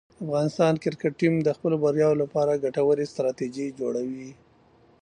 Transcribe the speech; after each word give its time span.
د 0.03 0.03
افغانستان 0.25 0.73
کرکټ 0.83 1.13
ټیم 1.19 1.33
د 1.43 1.49
خپلو 1.57 1.75
بریاوو 1.83 2.21
لپاره 2.23 2.61
ګټورې 2.65 3.05
ستراتیژۍ 3.13 3.67
جوړوي. 3.79 4.31